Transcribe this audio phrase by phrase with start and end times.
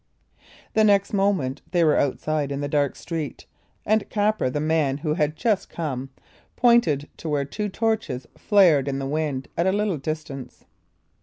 [0.73, 3.45] The next moment they were outside in the dark street,
[3.85, 6.09] and Capper, the man who had just come,
[6.55, 10.65] pointed to where two torches flared in the wind at a little distance.